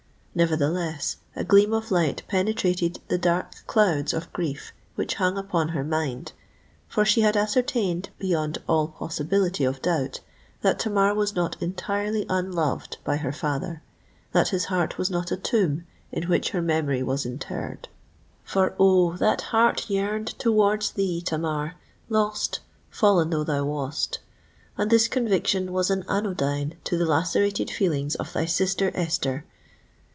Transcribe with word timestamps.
Nevertheless, 0.33 1.17
a 1.35 1.43
gleam 1.43 1.73
of 1.73 1.91
light 1.91 2.23
penetrated 2.29 2.99
the 3.09 3.17
dark 3.17 3.53
clouds 3.67 4.13
of 4.13 4.31
grief 4.31 4.71
which 4.95 5.15
hung 5.15 5.37
upon 5.37 5.67
her 5.75 5.83
mind; 5.83 6.31
for 6.87 7.03
she 7.03 7.19
had 7.19 7.35
ascertained, 7.35 8.09
beyond 8.17 8.57
all 8.65 8.87
possibility 8.87 9.65
of 9.65 9.81
doubt, 9.81 10.21
that 10.61 10.79
Tamar 10.79 11.13
was 11.13 11.35
not 11.35 11.61
entirely 11.61 12.25
unloved 12.29 12.97
by 13.03 13.17
her 13.17 13.33
father—that 13.33 14.47
his 14.47 14.63
heart 14.65 14.97
was 14.97 15.09
not 15.09 15.33
a 15.33 15.35
tomb 15.35 15.83
in 16.13 16.23
which 16.29 16.51
her 16.51 16.61
memory 16.61 17.03
was 17.03 17.25
interred! 17.25 17.89
For, 18.45 18.73
oh! 18.79 19.17
that 19.17 19.41
heart 19.41 19.89
yearned 19.89 20.27
towards 20.39 20.91
thee, 20.91 21.19
Tamar—lost, 21.19 22.61
fallen 22.89 23.31
though 23.31 23.43
thou 23.43 23.65
wast! 23.65 24.19
and 24.77 24.89
this 24.89 25.09
conviction 25.09 25.73
was 25.73 25.89
an 25.89 26.05
anodyne 26.07 26.75
to 26.85 26.97
the 26.97 27.05
lacerated 27.05 27.69
feelings 27.69 28.15
of 28.15 28.31
thy 28.31 28.45
sister 28.45 28.91
Esther! 28.95 29.43